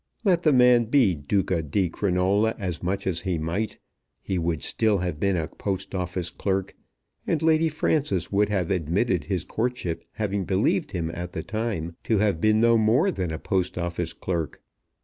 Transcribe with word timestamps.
Let 0.23 0.41
the 0.41 0.51
man 0.51 0.85
be 0.85 1.13
Duca 1.13 1.61
di 1.61 1.87
Crinola 1.87 2.55
as 2.57 2.81
much 2.81 3.05
as 3.05 3.21
he 3.21 3.37
might, 3.37 3.77
he 4.23 4.39
would 4.39 4.63
still 4.63 4.97
have 4.97 5.19
been 5.19 5.37
a 5.37 5.47
Post 5.47 5.93
Office 5.93 6.31
clerk, 6.31 6.75
and 7.27 7.39
Lady 7.43 7.69
Frances 7.69 8.31
would 8.31 8.49
have 8.49 8.71
admitted 8.71 9.25
his 9.25 9.45
courtship 9.45 10.03
having 10.13 10.43
believed 10.43 10.93
him 10.93 11.11
at 11.13 11.33
the 11.33 11.43
time 11.43 11.97
to 12.05 12.17
have 12.17 12.41
been 12.41 12.59
no 12.59 12.79
more 12.79 13.11
than 13.11 13.29
a 13.29 13.37
Post 13.37 13.77
Office 13.77 14.13
clerk. 14.13 14.63